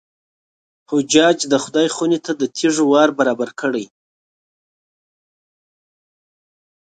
حجاج 0.91 1.37
د 1.51 1.53
خدای 1.63 1.87
خونې 1.95 2.19
ته 2.25 2.31
د 2.41 2.43
تېږو 2.55 2.83
وار 2.91 3.09
برابر 3.19 3.49
کړی. 3.59 3.85